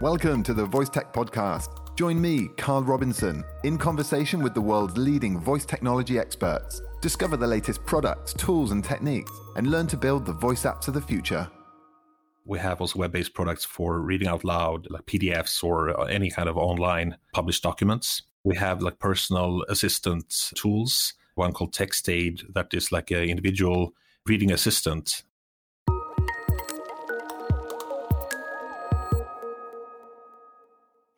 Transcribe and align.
Welcome 0.00 0.44
to 0.44 0.54
the 0.54 0.64
Voice 0.64 0.88
Tech 0.88 1.12
Podcast. 1.12 1.96
Join 1.96 2.20
me, 2.20 2.46
Carl 2.56 2.84
Robinson, 2.84 3.42
in 3.64 3.76
conversation 3.76 4.40
with 4.40 4.54
the 4.54 4.60
world's 4.60 4.96
leading 4.96 5.40
voice 5.40 5.64
technology 5.64 6.20
experts. 6.20 6.80
Discover 7.00 7.36
the 7.36 7.48
latest 7.48 7.84
products, 7.84 8.32
tools, 8.32 8.70
and 8.70 8.84
techniques, 8.84 9.32
and 9.56 9.72
learn 9.72 9.88
to 9.88 9.96
build 9.96 10.24
the 10.24 10.32
voice 10.32 10.62
apps 10.62 10.86
of 10.86 10.94
the 10.94 11.00
future. 11.00 11.50
We 12.44 12.60
have 12.60 12.80
also 12.80 13.00
web 13.00 13.10
based 13.10 13.34
products 13.34 13.64
for 13.64 13.98
reading 13.98 14.28
out 14.28 14.44
loud, 14.44 14.86
like 14.88 15.04
PDFs 15.06 15.64
or 15.64 16.00
uh, 16.00 16.04
any 16.04 16.30
kind 16.30 16.48
of 16.48 16.56
online 16.56 17.16
published 17.32 17.64
documents. 17.64 18.22
We 18.44 18.54
have 18.54 18.80
like 18.80 19.00
personal 19.00 19.64
assistant 19.68 20.52
tools, 20.54 21.14
one 21.34 21.52
called 21.52 21.74
TextAid, 21.74 22.54
that 22.54 22.72
is 22.72 22.92
like 22.92 23.10
an 23.10 23.24
individual 23.24 23.94
reading 24.26 24.52
assistant 24.52 25.24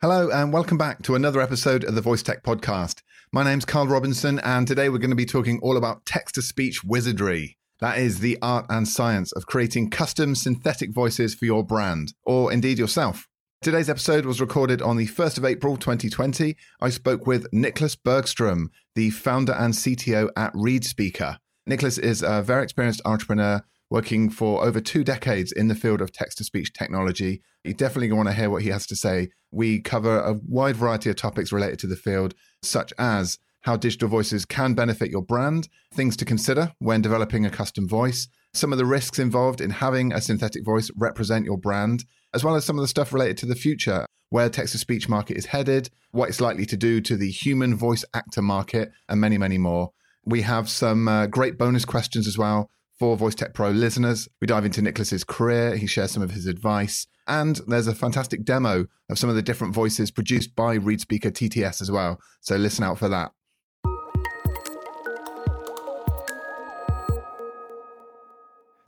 Hello, 0.03 0.31
and 0.31 0.51
welcome 0.51 0.79
back 0.79 1.03
to 1.03 1.13
another 1.13 1.39
episode 1.41 1.83
of 1.83 1.93
the 1.93 2.01
Voice 2.01 2.23
Tech 2.23 2.41
Podcast. 2.41 3.03
My 3.31 3.43
name's 3.43 3.65
Carl 3.65 3.85
Robinson, 3.85 4.39
and 4.39 4.67
today 4.67 4.89
we're 4.89 4.97
going 4.97 5.11
to 5.11 5.15
be 5.15 5.27
talking 5.27 5.59
all 5.61 5.77
about 5.77 6.07
text 6.07 6.33
to 6.33 6.41
speech 6.41 6.83
wizardry. 6.83 7.59
That 7.81 7.99
is 7.99 8.17
the 8.17 8.39
art 8.41 8.65
and 8.67 8.87
science 8.87 9.31
of 9.31 9.45
creating 9.45 9.91
custom 9.91 10.33
synthetic 10.33 10.91
voices 10.91 11.35
for 11.35 11.45
your 11.45 11.63
brand, 11.63 12.15
or 12.23 12.51
indeed 12.51 12.79
yourself. 12.79 13.27
Today's 13.61 13.91
episode 13.91 14.25
was 14.25 14.41
recorded 14.41 14.81
on 14.81 14.97
the 14.97 15.05
1st 15.05 15.37
of 15.37 15.45
April 15.45 15.77
2020. 15.77 16.57
I 16.81 16.89
spoke 16.89 17.27
with 17.27 17.45
Nicholas 17.53 17.95
Bergström, 17.95 18.69
the 18.95 19.11
founder 19.11 19.53
and 19.53 19.75
CTO 19.75 20.31
at 20.35 20.51
ReadSpeaker. 20.53 21.37
Nicholas 21.67 21.99
is 21.99 22.23
a 22.23 22.41
very 22.41 22.63
experienced 22.63 23.03
entrepreneur 23.05 23.61
working 23.91 24.29
for 24.29 24.63
over 24.63 24.79
two 24.79 25.03
decades 25.03 25.51
in 25.51 25.67
the 25.67 25.75
field 25.75 26.01
of 26.01 26.13
text 26.13 26.37
to 26.37 26.43
speech 26.45 26.71
technology. 26.71 27.41
You 27.65 27.73
definitely 27.73 28.11
want 28.13 28.29
to 28.29 28.33
hear 28.33 28.49
what 28.49 28.63
he 28.63 28.69
has 28.69 28.87
to 28.87 28.95
say. 28.95 29.29
We 29.51 29.81
cover 29.81 30.17
a 30.17 30.35
wide 30.47 30.77
variety 30.77 31.09
of 31.09 31.17
topics 31.17 31.51
related 31.51 31.77
to 31.79 31.87
the 31.87 31.97
field, 31.97 32.33
such 32.63 32.93
as 32.97 33.37
how 33.63 33.75
digital 33.75 34.07
voices 34.07 34.45
can 34.45 34.73
benefit 34.73 35.11
your 35.11 35.21
brand, 35.21 35.67
things 35.93 36.15
to 36.17 36.25
consider 36.25 36.71
when 36.79 37.01
developing 37.01 37.45
a 37.45 37.49
custom 37.49 37.87
voice, 37.87 38.29
some 38.53 38.71
of 38.71 38.77
the 38.77 38.85
risks 38.85 39.19
involved 39.19 39.59
in 39.59 39.69
having 39.69 40.13
a 40.13 40.21
synthetic 40.21 40.65
voice 40.65 40.89
represent 40.95 41.45
your 41.45 41.57
brand, 41.57 42.05
as 42.33 42.45
well 42.45 42.55
as 42.55 42.63
some 42.63 42.77
of 42.77 42.81
the 42.81 42.87
stuff 42.87 43.11
related 43.11 43.37
to 43.37 43.45
the 43.45 43.55
future, 43.55 44.05
where 44.29 44.49
text 44.49 44.71
to 44.71 44.77
speech 44.77 45.09
market 45.09 45.37
is 45.37 45.47
headed, 45.47 45.89
what 46.11 46.29
it's 46.29 46.41
likely 46.41 46.65
to 46.65 46.77
do 46.77 47.01
to 47.01 47.17
the 47.17 47.29
human 47.29 47.75
voice 47.75 48.05
actor 48.13 48.41
market, 48.41 48.89
and 49.09 49.19
many, 49.19 49.37
many 49.37 49.57
more. 49.57 49.91
We 50.25 50.43
have 50.43 50.69
some 50.69 51.09
uh, 51.09 51.27
great 51.27 51.57
bonus 51.57 51.83
questions 51.83 52.25
as 52.25 52.37
well 52.37 52.69
for 53.01 53.17
Voice 53.17 53.33
Tech 53.33 53.55
Pro 53.55 53.71
listeners. 53.71 54.29
We 54.41 54.45
dive 54.45 54.63
into 54.63 54.79
Niklas's 54.79 55.23
career, 55.23 55.75
he 55.75 55.87
shares 55.87 56.11
some 56.11 56.21
of 56.21 56.29
his 56.29 56.45
advice, 56.45 57.07
and 57.27 57.59
there's 57.65 57.87
a 57.87 57.95
fantastic 57.95 58.45
demo 58.45 58.85
of 59.09 59.17
some 59.17 59.27
of 59.27 59.35
the 59.35 59.41
different 59.41 59.73
voices 59.73 60.11
produced 60.11 60.55
by 60.55 60.77
ReadSpeaker 60.77 61.31
TTS 61.31 61.81
as 61.81 61.89
well. 61.89 62.19
So 62.41 62.57
listen 62.57 62.83
out 62.83 62.99
for 62.99 63.09
that. 63.09 63.31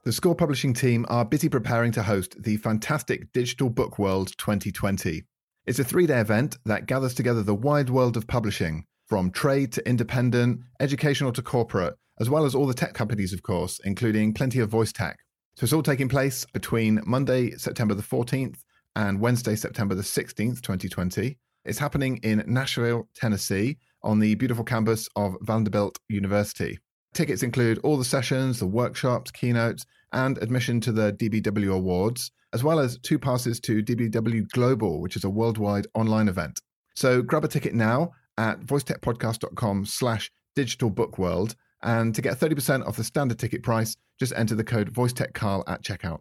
The 0.05 0.11
Score 0.11 0.35
Publishing 0.35 0.75
team 0.75 1.07
are 1.09 1.25
busy 1.25 1.49
preparing 1.49 1.91
to 1.93 2.03
host 2.03 2.35
the 2.43 2.57
fantastic 2.57 3.33
Digital 3.33 3.71
Book 3.71 3.97
World 3.97 4.37
2020. 4.37 5.23
It's 5.65 5.79
a 5.79 5.83
three 5.83 6.05
day 6.05 6.19
event 6.19 6.59
that 6.65 6.85
gathers 6.85 7.15
together 7.15 7.41
the 7.41 7.55
wide 7.55 7.89
world 7.89 8.15
of 8.15 8.27
publishing, 8.27 8.85
from 9.07 9.31
trade 9.31 9.71
to 9.71 9.89
independent, 9.89 10.59
educational 10.79 11.31
to 11.31 11.41
corporate, 11.41 11.95
as 12.23 12.29
well 12.29 12.45
as 12.45 12.55
all 12.55 12.65
the 12.65 12.73
tech 12.73 12.93
companies, 12.93 13.33
of 13.33 13.43
course, 13.43 13.81
including 13.83 14.33
plenty 14.33 14.59
of 14.59 14.69
voice 14.69 14.93
tech. 14.93 15.19
So 15.57 15.65
it's 15.65 15.73
all 15.73 15.83
taking 15.83 16.07
place 16.07 16.45
between 16.53 17.01
Monday, 17.05 17.51
September 17.57 17.93
the 17.93 18.01
14th 18.01 18.59
and 18.95 19.19
Wednesday, 19.19 19.57
September 19.57 19.93
the 19.93 20.03
16th, 20.03 20.61
2020. 20.61 21.37
It's 21.65 21.79
happening 21.79 22.21
in 22.23 22.41
Nashville, 22.47 23.09
Tennessee, 23.13 23.77
on 24.03 24.19
the 24.19 24.35
beautiful 24.35 24.63
campus 24.63 25.09
of 25.17 25.35
Vanderbilt 25.41 25.99
University. 26.07 26.79
Tickets 27.13 27.43
include 27.43 27.79
all 27.79 27.97
the 27.97 28.05
sessions, 28.05 28.57
the 28.57 28.67
workshops, 28.67 29.29
keynotes, 29.29 29.85
and 30.13 30.37
admission 30.37 30.79
to 30.79 30.93
the 30.93 31.11
DBW 31.11 31.75
Awards, 31.75 32.31
as 32.53 32.63
well 32.63 32.79
as 32.79 32.97
two 32.99 33.19
passes 33.19 33.59
to 33.59 33.83
DBW 33.83 34.47
Global, 34.51 35.01
which 35.01 35.17
is 35.17 35.25
a 35.25 35.29
worldwide 35.29 35.87
online 35.93 36.29
event. 36.29 36.61
So 36.95 37.21
grab 37.21 37.43
a 37.43 37.49
ticket 37.49 37.73
now 37.73 38.11
at 38.37 38.61
voicetechpodcast.com 38.61 39.87
slash 39.87 40.31
digitalbookworld 40.55 41.55
and 41.83 42.15
to 42.15 42.21
get 42.21 42.39
30% 42.39 42.87
off 42.87 42.97
the 42.97 43.03
standard 43.03 43.37
ticket 43.37 43.61
price, 43.61 43.95
just 44.19 44.33
enter 44.35 44.55
the 44.55 44.63
code 44.63 44.93
VoiceTechCarl 44.93 45.63
at 45.67 45.83
checkout. 45.83 46.19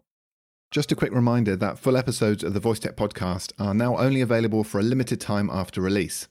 Just 0.71 0.91
a 0.91 0.95
quick 0.95 1.13
reminder 1.13 1.55
that 1.55 1.79
full 1.79 1.95
episodes 1.95 2.43
of 2.43 2.53
the 2.53 2.59
VoiceTech 2.59 2.95
podcast 2.95 3.53
are 3.59 3.73
now 3.73 3.97
only 3.97 4.21
available 4.21 4.63
for 4.63 4.79
a 4.79 4.83
limited 4.83 5.21
time 5.21 5.49
after 5.51 5.81
release. 5.81 6.27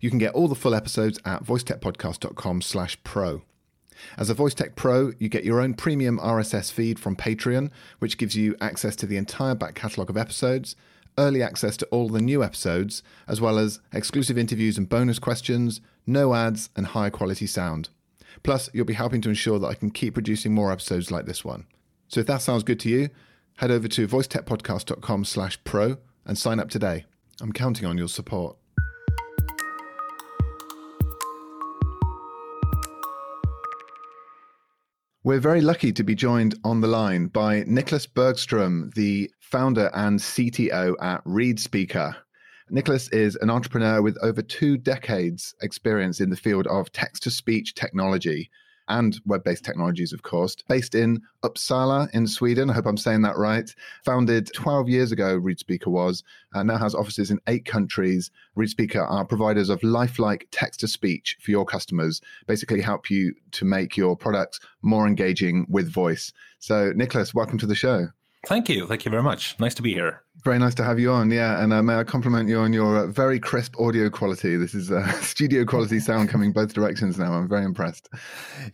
You 0.00 0.10
can 0.10 0.18
get 0.18 0.34
all 0.34 0.48
the 0.48 0.54
full 0.54 0.74
episodes 0.74 1.18
at 1.24 1.44
voicetechpodcast.com 1.44 2.62
slash 2.62 3.02
pro. 3.02 3.42
As 4.16 4.30
a 4.30 4.34
VoiceTech 4.34 4.76
Pro, 4.76 5.12
you 5.18 5.28
get 5.28 5.44
your 5.44 5.60
own 5.60 5.74
premium 5.74 6.18
RSS 6.18 6.70
feed 6.70 7.00
from 7.00 7.16
Patreon, 7.16 7.70
which 7.98 8.18
gives 8.18 8.36
you 8.36 8.56
access 8.60 8.94
to 8.96 9.06
the 9.06 9.16
entire 9.16 9.54
back 9.54 9.74
catalogue 9.74 10.10
of 10.10 10.16
episodes, 10.16 10.76
early 11.16 11.42
access 11.42 11.76
to 11.78 11.86
all 11.86 12.08
the 12.08 12.20
new 12.20 12.44
episodes, 12.44 13.02
as 13.26 13.40
well 13.40 13.58
as 13.58 13.80
exclusive 13.92 14.38
interviews 14.38 14.78
and 14.78 14.88
bonus 14.88 15.18
questions, 15.18 15.80
no 16.06 16.34
ads, 16.34 16.70
and 16.76 16.86
high 16.88 17.10
quality 17.10 17.46
sound. 17.46 17.88
Plus, 18.42 18.70
you'll 18.72 18.84
be 18.84 18.94
helping 18.94 19.20
to 19.22 19.28
ensure 19.28 19.58
that 19.58 19.66
I 19.66 19.74
can 19.74 19.90
keep 19.90 20.14
producing 20.14 20.54
more 20.54 20.72
episodes 20.72 21.10
like 21.10 21.26
this 21.26 21.44
one. 21.44 21.66
So 22.08 22.20
if 22.20 22.26
that 22.26 22.42
sounds 22.42 22.62
good 22.62 22.80
to 22.80 22.88
you, 22.88 23.10
head 23.56 23.70
over 23.70 23.88
to 23.88 24.08
voicetechpodcast.com 24.08 25.24
slash 25.24 25.62
pro 25.64 25.98
and 26.24 26.38
sign 26.38 26.60
up 26.60 26.70
today. 26.70 27.04
I'm 27.40 27.52
counting 27.52 27.86
on 27.86 27.98
your 27.98 28.08
support. 28.08 28.56
We're 35.24 35.40
very 35.40 35.60
lucky 35.60 35.92
to 35.92 36.02
be 36.02 36.14
joined 36.14 36.54
on 36.64 36.80
the 36.80 36.86
line 36.86 37.26
by 37.26 37.64
Nicholas 37.66 38.06
Bergström, 38.06 38.94
the 38.94 39.30
founder 39.40 39.90
and 39.92 40.18
CTO 40.18 40.94
at 41.02 41.22
ReadSpeaker. 41.24 42.16
Niklas 42.70 43.12
is 43.14 43.36
an 43.36 43.48
entrepreneur 43.48 44.02
with 44.02 44.18
over 44.22 44.42
two 44.42 44.76
decades 44.76 45.54
experience 45.62 46.20
in 46.20 46.28
the 46.28 46.36
field 46.36 46.66
of 46.66 46.92
text 46.92 47.22
to 47.22 47.30
speech 47.30 47.74
technology 47.74 48.50
and 48.88 49.20
web 49.26 49.42
based 49.44 49.64
technologies, 49.64 50.12
of 50.12 50.22
course, 50.22 50.56
based 50.68 50.94
in 50.94 51.22
Uppsala 51.42 52.10
in 52.12 52.26
Sweden. 52.26 52.68
I 52.68 52.74
hope 52.74 52.86
I'm 52.86 52.96
saying 52.96 53.22
that 53.22 53.36
right. 53.36 53.74
Founded 54.04 54.50
12 54.54 54.88
years 54.88 55.12
ago, 55.12 55.38
ReadSpeaker 55.38 55.88
was, 55.88 56.24
and 56.52 56.68
now 56.68 56.78
has 56.78 56.94
offices 56.94 57.30
in 57.30 57.40
eight 57.46 57.64
countries. 57.64 58.30
ReadSpeaker 58.56 59.08
are 59.08 59.24
providers 59.24 59.68
of 59.68 59.82
lifelike 59.82 60.46
text 60.50 60.80
to 60.80 60.88
speech 60.88 61.36
for 61.40 61.50
your 61.50 61.64
customers, 61.64 62.20
basically 62.46 62.80
help 62.80 63.10
you 63.10 63.34
to 63.52 63.64
make 63.64 63.96
your 63.96 64.16
products 64.16 64.60
more 64.82 65.06
engaging 65.06 65.66
with 65.68 65.90
voice. 65.90 66.32
So, 66.58 66.92
Nicholas, 66.94 67.34
welcome 67.34 67.58
to 67.58 67.66
the 67.66 67.74
show. 67.74 68.08
Thank 68.46 68.68
you. 68.68 68.86
Thank 68.86 69.04
you 69.04 69.10
very 69.10 69.22
much. 69.22 69.58
Nice 69.58 69.74
to 69.74 69.82
be 69.82 69.92
here. 69.92 70.22
Very 70.44 70.58
nice 70.58 70.74
to 70.76 70.84
have 70.84 71.00
you 71.00 71.10
on. 71.10 71.30
Yeah. 71.30 71.62
And 71.62 71.72
uh, 71.72 71.82
may 71.82 71.96
I 71.96 72.04
compliment 72.04 72.48
you 72.48 72.58
on 72.58 72.72
your 72.72 72.96
uh, 72.96 73.06
very 73.08 73.40
crisp 73.40 73.78
audio 73.80 74.08
quality? 74.08 74.56
This 74.56 74.72
is 74.72 74.90
uh, 74.90 75.10
studio 75.20 75.64
quality 75.64 75.98
sound 75.98 76.28
coming 76.28 76.52
both 76.52 76.72
directions 76.72 77.18
now. 77.18 77.32
I'm 77.32 77.48
very 77.48 77.64
impressed. 77.64 78.08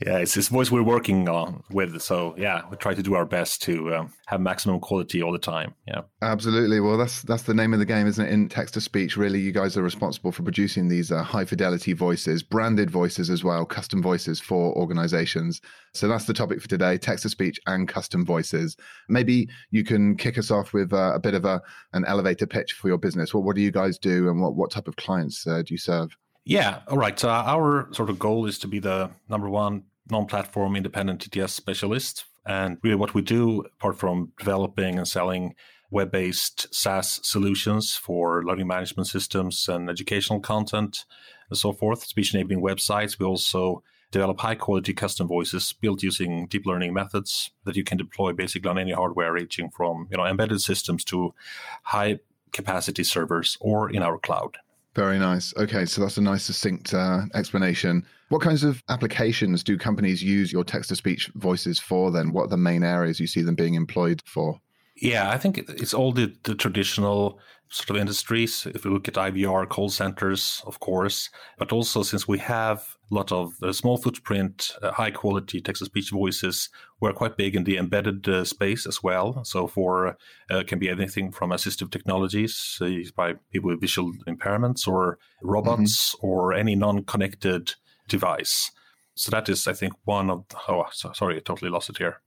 Yeah. 0.05 0.19
It's 0.19 0.35
this 0.35 0.49
voice 0.49 0.71
we're 0.71 0.83
working 0.83 1.29
on 1.29 1.63
with. 1.71 2.01
So, 2.03 2.35
yeah, 2.37 2.63
we 2.71 2.77
try 2.77 2.93
to 2.93 3.03
do 3.03 3.15
our 3.15 3.25
best 3.25 3.63
to 3.63 3.95
um, 3.95 4.13
have 4.27 4.41
maximum 4.43 4.79
quality 4.79 5.23
all 5.23 5.33
the 5.33 5.39
time. 5.39 5.75
Yeah. 5.89 6.03
Absolutely. 6.21 6.81
Well, 6.81 6.99
that's 6.99 7.23
that's 7.23 7.45
the 7.45 7.55
name 7.55 7.73
of 7.73 7.79
the 7.79 7.87
game, 7.87 8.07
isn't 8.07 8.25
it? 8.25 8.31
In 8.31 8.49
text 8.49 8.75
to 8.75 8.81
speech, 8.81 9.17
really, 9.17 9.41
you 9.41 9.53
guys 9.53 9.77
are 9.77 9.83
responsible 9.83 10.33
for 10.33 10.43
producing 10.43 10.89
these 10.89 11.11
uh, 11.11 11.23
high 11.23 11.45
fidelity 11.47 11.95
voices, 11.95 12.43
branded 12.43 12.91
voices 12.91 13.31
as 13.31 13.43
well, 13.43 13.65
custom 13.65 14.03
voices 14.03 14.39
for 14.39 14.77
organizations. 14.77 15.63
So, 15.95 16.09
that's 16.09 16.27
the 16.27 16.35
topic 16.35 16.61
for 16.61 16.69
today 16.69 16.99
text 16.99 17.23
to 17.23 17.31
speech 17.31 17.59
and 17.67 17.89
custom 17.89 18.25
voices. 18.25 18.77
Maybe 19.09 19.49
you 19.71 19.83
can 19.83 20.17
kick 20.17 20.37
us 20.37 20.51
off 20.51 20.75
with 20.75 20.93
uh, 20.93 21.13
a 21.15 21.19
bit 21.19 21.35
of 21.35 21.45
a, 21.45 21.54
an 21.93 22.05
elevator 22.05 22.47
pitch 22.47 22.73
for 22.73 22.89
your 22.89 22.99
business. 22.99 23.35
What, 23.35 23.45
what 23.45 23.57
do 23.57 23.63
you 23.63 23.71
guys 23.71 23.99
do 23.99 24.29
and 24.29 24.41
what, 24.41 24.55
what 24.55 24.71
type 24.71 24.89
of 24.89 24.97
clients 24.97 25.47
uh, 25.47 25.63
do 25.63 25.75
you 25.75 25.79
serve? 25.79 26.17
Yeah, 26.45 26.81
all 26.89 26.99
right. 26.99 27.19
So 27.19 27.31
our 27.31 27.89
sort 27.93 28.11
of 28.11 28.19
goal 28.19 28.47
is 28.47 28.59
to 28.61 28.69
be 28.69 28.79
the 28.79 29.11
number 29.29 29.49
one 29.49 29.85
non-platform 30.11 30.77
independent 30.77 31.21
TTS 31.21 31.51
specialist. 31.51 32.25
And 32.47 32.79
really 32.83 32.97
what 32.97 33.15
we 33.15 33.23
do, 33.23 33.65
apart 33.79 33.99
from 33.99 34.33
developing 34.39 34.99
and 34.99 35.09
selling 35.09 35.55
web-based 35.91 36.75
SaaS 36.75 37.21
solutions 37.23 37.95
for 37.95 38.43
learning 38.45 38.67
management 38.67 39.07
systems 39.07 39.69
and 39.69 39.89
educational 39.89 40.41
content 40.41 41.05
and 41.49 41.59
so 41.59 41.73
forth, 41.73 42.05
speech 42.05 42.35
enabling 42.35 42.61
websites, 42.61 43.19
we 43.19 43.25
also 43.25 43.83
develop 44.15 44.41
high 44.41 44.55
quality 44.55 44.95
custom 44.95 45.27
voices 45.27 45.75
built 45.81 46.03
using 46.03 46.47
deep 46.47 46.65
learning 46.67 46.95
methods 46.95 47.51
that 47.65 47.75
you 47.75 47.83
can 47.83 47.99
deploy 47.99 48.33
basically 48.33 48.71
on 48.71 48.79
any 48.79 48.93
hardware 48.93 49.33
ranging 49.33 49.69
from 49.71 50.07
you 50.11 50.17
know 50.17 50.25
embedded 50.25 50.61
systems 50.61 51.05
to 51.05 51.35
high 51.83 52.21
capacity 52.53 53.03
servers 53.03 53.59
or 53.61 53.91
in 53.91 54.03
our 54.03 54.17
cloud. 54.17 54.57
Very 54.95 55.19
nice. 55.19 55.53
Okay, 55.57 55.85
so 55.85 56.01
that's 56.01 56.19
a 56.19 56.23
nice 56.23 56.45
succinct 56.45 56.95
uh, 56.95 57.23
explanation. 57.35 58.07
What 58.29 58.43
kinds 58.43 58.63
of 58.63 58.81
applications 58.89 59.65
do 59.65 59.77
companies 59.77 60.23
use 60.23 60.53
your 60.53 60.63
text 60.63 60.91
to 60.91 60.97
speech 60.97 61.29
voices 61.35 61.81
for 61.81 62.13
then? 62.13 62.33
What 62.33 62.45
are 62.45 62.55
the 62.55 62.57
main 62.57 62.85
areas 62.85 63.19
you 63.19 63.27
see 63.27 63.43
them 63.43 63.57
being 63.57 63.75
employed 63.75 64.23
for? 64.25 64.61
Yeah, 64.97 65.29
I 65.29 65.39
think 65.39 65.59
it's 65.59 65.93
all 65.93 66.13
the, 66.13 66.33
the 66.45 66.55
traditional 66.55 67.41
sort 67.69 67.91
of 67.91 67.97
industries. 67.97 68.67
If 68.67 68.85
we 68.85 68.91
look 68.91 69.09
at 69.09 69.15
IVR 69.15 69.69
call 69.69 69.89
centers, 69.89 70.63
of 70.67 70.81
course, 70.81 71.31
but 71.59 71.73
also 71.73 72.03
since 72.03 72.29
we 72.29 72.39
have 72.39 72.97
a 73.11 73.15
lot 73.15 73.33
of 73.33 73.55
uh, 73.63 73.73
small 73.73 73.97
footprint, 73.97 74.73
uh, 74.83 74.93
high 74.93 75.11
quality 75.11 75.61
text 75.61 75.81
to 75.81 75.87
speech 75.87 76.11
voices, 76.11 76.69
we're 77.01 77.13
quite 77.13 77.37
big 77.37 77.57
in 77.57 77.65
the 77.65 77.77
embedded 77.77 78.29
uh, 78.29 78.45
space 78.45 78.87
as 78.87 79.03
well. 79.03 79.45
So 79.45 79.67
for 79.67 80.17
uh, 80.51 80.63
can 80.67 80.79
be 80.79 80.89
anything 80.89 81.33
from 81.33 81.51
assistive 81.51 81.91
technologies 81.91 82.79
used 82.81 83.15
by 83.15 83.35
people 83.53 83.71
with 83.71 83.81
visual 83.81 84.13
impairments 84.27 84.87
or 84.87 85.19
robots 85.43 86.15
mm-hmm. 86.15 86.27
or 86.27 86.53
any 86.53 86.75
non-connected 86.77 87.75
device. 88.09 88.71
So 89.17 89.31
that 89.31 89.49
is, 89.49 89.69
I 89.69 89.73
think, 89.73 89.93
one 90.05 90.29
of. 90.29 90.45
Oh, 90.69 90.87
so, 90.93 91.13
sorry, 91.13 91.37
I 91.37 91.41
totally 91.41 91.71
lost 91.71 91.89
it 91.89 91.99
here. 91.99 92.21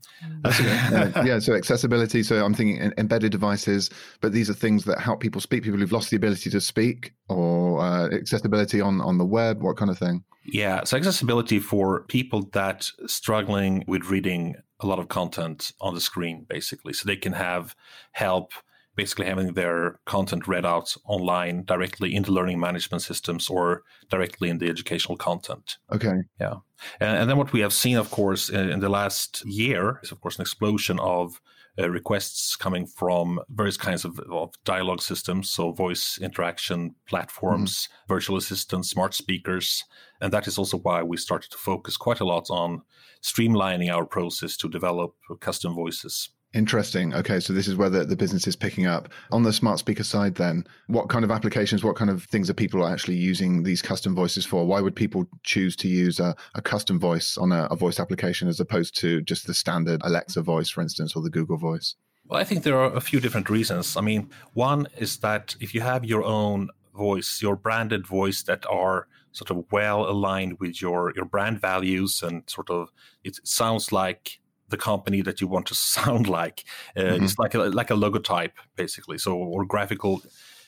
Okay. 0.46 0.70
uh, 1.16 1.24
yeah, 1.24 1.40
so 1.40 1.54
accessibility. 1.54 2.24
So 2.24 2.44
I'm 2.44 2.54
thinking 2.54 2.94
embedded 2.98 3.32
devices, 3.32 3.90
but 4.22 4.32
these 4.32 4.50
are 4.50 4.54
things 4.54 4.86
that 4.86 5.00
help 5.00 5.20
people 5.20 5.42
speak. 5.42 5.64
People 5.64 5.80
who've 5.80 5.92
lost 5.92 6.10
the 6.10 6.16
ability 6.16 6.50
to 6.50 6.62
speak, 6.62 7.14
or 7.28 7.82
uh, 7.82 8.10
accessibility 8.14 8.80
on 8.80 9.02
on 9.02 9.18
the 9.18 9.26
web. 9.26 9.62
What 9.62 9.76
kind 9.76 9.92
of 9.92 9.98
thing? 9.98 10.24
Yeah, 10.46 10.86
so 10.86 10.96
accessibility 10.96 11.60
for 11.60 12.04
people 12.04 12.50
that 12.54 12.90
struggling 13.06 13.84
with 13.86 14.06
reading 14.06 14.56
a 14.80 14.88
lot 14.88 15.00
of 15.00 15.10
content 15.10 15.74
on 15.82 15.94
the 15.94 16.00
screen, 16.02 16.46
basically, 16.48 16.94
so 16.94 17.06
they 17.06 17.18
can 17.18 17.34
have 17.34 17.76
help 18.14 18.54
basically 18.98 19.28
having 19.28 19.54
their 19.54 20.00
content 20.06 20.48
read 20.48 20.66
out 20.66 20.98
online 21.06 21.64
directly 21.64 22.14
into 22.16 22.32
learning 22.32 22.60
management 22.60 23.04
systems 23.04 23.48
or 23.48 23.84
directly 24.10 24.50
in 24.50 24.58
the 24.58 24.68
educational 24.68 25.16
content. 25.16 25.78
Okay. 25.94 26.16
Yeah. 26.42 26.56
And, 27.00 27.18
and 27.20 27.30
then 27.30 27.38
what 27.38 27.54
we 27.54 27.62
have 27.62 27.74
seen, 27.74 27.98
of 27.98 28.10
course, 28.10 28.50
in, 28.50 28.70
in, 28.70 28.80
the 28.80 28.90
last 28.90 29.46
year 29.46 30.00
is, 30.04 30.12
of 30.12 30.20
course, 30.20 30.38
an 30.38 30.42
explosion 30.42 31.00
of 31.00 31.40
uh, 31.80 31.90
requests 31.90 32.56
coming 32.56 32.88
from 32.88 33.40
various 33.50 33.78
kinds 33.78 34.04
of, 34.04 34.20
of, 34.32 34.52
dialogue 34.66 35.02
systems, 35.02 35.48
so 35.48 35.72
voice 35.72 36.18
interaction 36.20 36.96
platforms, 37.06 37.72
mm-hmm. 37.84 38.14
virtual 38.14 38.38
assistants, 38.38 38.90
smart 38.90 39.14
speakers. 39.14 39.84
And 40.20 40.34
that 40.34 40.48
is 40.48 40.58
also 40.58 40.78
why 40.80 41.04
we 41.04 41.18
started 41.18 41.52
to 41.52 41.58
focus 41.58 41.96
quite 41.96 42.20
a 42.20 42.26
lot 42.26 42.50
on 42.50 42.82
streamlining 43.22 43.94
our 43.94 44.06
process 44.06 44.58
to 44.58 44.70
develop 44.70 45.14
custom 45.40 45.76
voices. 45.76 46.30
Interesting. 46.58 47.14
Okay, 47.14 47.40
so 47.40 47.54
this 47.54 47.68
is 47.68 47.76
where 47.76 47.90
the, 47.90 48.04
the 48.04 48.16
business 48.16 48.48
is 48.48 48.56
picking 48.56 48.88
up. 48.88 49.10
On 49.32 49.44
the 49.44 49.54
smart 49.54 49.78
speaker 49.78 50.04
side, 50.04 50.34
then, 50.34 50.66
what 50.88 51.08
kind 51.08 51.24
of 51.24 51.30
applications, 51.30 51.84
what 51.84 51.96
kind 51.96 52.10
of 52.10 52.24
things 52.24 52.50
are 52.50 52.56
people 52.56 52.88
actually 52.88 53.16
using 53.16 53.62
these 53.62 53.80
custom 53.80 54.16
voices 54.16 54.44
for? 54.44 54.66
Why 54.66 54.82
would 54.82 54.96
people 54.96 55.28
choose 55.44 55.76
to 55.76 55.88
use 55.88 56.20
a, 56.20 56.36
a 56.56 56.62
custom 56.64 57.00
voice 57.00 57.38
on 57.38 57.52
a, 57.52 57.66
a 57.66 57.76
voice 57.76 58.00
application 58.00 58.48
as 58.48 58.60
opposed 58.60 58.98
to 59.02 59.22
just 59.22 59.46
the 59.46 59.54
standard 59.54 60.02
Alexa 60.04 60.42
voice, 60.42 60.68
for 60.68 60.82
instance, 60.82 61.16
or 61.16 61.22
the 61.22 61.30
Google 61.30 61.58
voice? 61.58 61.94
Well, 62.26 62.42
I 62.42 62.44
think 62.44 62.64
there 62.64 62.80
are 62.80 62.92
a 62.92 63.02
few 63.02 63.20
different 63.20 63.52
reasons. 63.52 63.96
I 63.96 64.02
mean, 64.02 64.32
one 64.54 64.88
is 64.98 65.18
that 65.18 65.56
if 65.60 65.76
you 65.76 65.82
have 65.82 66.06
your 66.06 66.24
own 66.24 66.70
voice, 66.96 67.40
your 67.40 67.56
branded 67.56 68.08
voice 68.08 68.42
that 68.44 68.66
are 68.66 69.08
sort 69.32 69.52
of 69.52 69.64
well 69.72 70.10
aligned 70.10 70.60
with 70.60 70.82
your 70.82 71.14
your 71.16 71.26
brand 71.26 71.62
values 71.62 72.24
and 72.24 72.42
sort 72.48 72.72
of 72.72 72.90
it 73.24 73.38
sounds 73.44 73.92
like 73.92 74.40
the 74.70 74.78
company 74.78 75.22
that 75.22 75.42
you 75.42 75.48
want 75.48 75.66
to 75.68 75.76
sound 75.96 76.28
like. 76.28 76.64
Uh, 76.96 77.02
mm-hmm. 77.02 77.24
It's 77.24 77.38
like 77.38 77.54
a, 77.54 77.60
like 77.60 77.92
a 77.92 77.96
logotype, 77.96 78.54
basically. 78.76 79.18
So, 79.18 79.36
or 79.36 79.66
graphical 79.66 80.22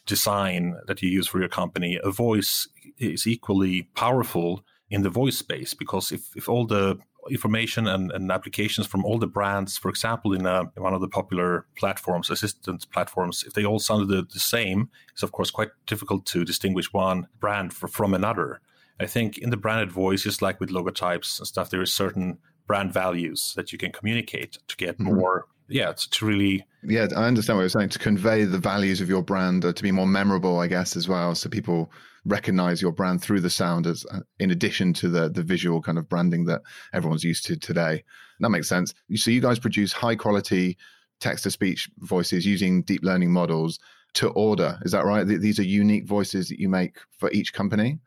design 0.06 0.76
that 0.88 1.02
you 1.02 1.10
use 1.10 1.28
for 1.28 1.40
your 1.40 1.50
company. 1.50 2.00
A 2.04 2.12
voice 2.12 2.68
is 2.98 3.28
equally 3.28 3.84
powerful 3.96 4.66
in 4.90 5.04
the 5.04 5.10
voice 5.10 5.38
space 5.38 5.74
because 5.74 6.12
if, 6.12 6.36
if 6.36 6.50
all 6.50 6.66
the 6.66 6.98
information 7.30 7.88
and, 7.88 8.12
and 8.12 8.32
applications 8.32 8.88
from 8.88 9.06
all 9.06 9.20
the 9.20 9.28
brands, 9.28 9.78
for 9.78 9.90
example, 9.90 10.34
in 10.34 10.46
a, 10.46 10.50
uh, 10.50 10.66
one 10.78 10.94
of 10.94 11.02
the 11.02 11.08
popular 11.08 11.66
platforms, 11.78 12.30
assistant 12.30 12.90
platforms, 12.92 13.44
if 13.46 13.54
they 13.54 13.66
all 13.66 13.80
sounded 13.80 14.08
the, 14.08 14.26
the 14.34 14.40
same, 14.40 14.90
it's 15.14 15.24
of 15.24 15.32
course 15.32 15.52
quite 15.52 15.70
difficult 15.86 16.26
to 16.26 16.46
distinguish 16.46 16.92
one 16.94 17.28
brand 17.40 17.74
for, 17.74 17.88
from 17.88 18.14
another. 18.14 18.62
I 19.00 19.06
think 19.06 19.38
in 19.38 19.50
the 19.50 19.58
branded 19.58 19.92
voice, 19.92 20.24
just 20.24 20.42
like 20.42 20.60
with 20.60 20.72
logotypes 20.72 21.40
and 21.40 21.48
stuff, 21.48 21.70
there 21.70 21.82
is 21.82 21.94
certain 21.94 22.40
brand 22.70 22.94
values 22.94 23.54
that 23.58 23.74
you 23.74 23.78
can 23.78 23.92
communicate 23.92 24.58
to 24.70 24.78
get 24.78 24.96
mm-hmm. 24.96 25.16
more 25.16 25.46
yeah 25.68 25.92
to, 25.92 26.10
to, 26.10 26.26
really 26.26 26.66
yeah 26.84 27.08
i 27.18 27.26
understand 27.26 27.58
what 27.58 27.64
you're 27.64 27.70
saying 27.70 27.90
to 27.90 28.00
convey 28.00 28.46
the 28.46 28.58
values 28.58 29.02
of 29.02 29.10
your 29.10 29.22
brand 29.22 29.66
uh, 29.66 29.74
to 29.74 29.84
be 29.84 29.92
more 29.92 30.08
memorable 30.08 30.60
i 30.60 30.68
guess 30.68 30.96
as 30.96 31.08
well 31.08 31.36
so 31.36 31.50
people 31.50 31.92
recognize 32.26 32.82
your 32.82 32.92
brand 32.92 33.22
through 33.22 33.42
the 33.42 33.50
sound 33.50 33.88
as 33.88 34.06
uh, 34.12 34.20
in 34.40 34.52
addition 34.52 34.94
to 34.94 35.10
the 35.10 35.30
the 35.30 35.44
visual 35.44 35.82
kind 35.82 35.98
of 35.98 36.08
branding 36.10 36.46
that 36.46 36.62
everyone's 36.94 37.24
used 37.24 37.46
to 37.46 37.56
today. 37.56 38.04
That 38.40 38.50
makes 38.50 38.70
sense. 38.70 38.94
So 39.16 39.32
you 39.32 39.42
guys 39.42 39.60
produce 39.60 39.92
high 39.92 40.16
quality 40.16 40.78
text 41.20 41.44
to 41.44 41.52
speech 41.52 41.90
voices 41.98 42.46
using 42.46 42.84
deep 42.84 43.04
learning 43.04 43.32
models 43.32 43.80
to 44.14 44.30
order 44.30 44.80
is 44.84 44.92
that 44.94 45.06
right? 45.06 45.26
These 45.26 45.60
are 45.60 45.64
unique 45.64 46.08
voices 46.08 46.50
that 46.50 46.60
you 46.60 46.70
make 46.70 46.98
for 47.18 47.32
each 47.32 47.54
company? 47.54 48.00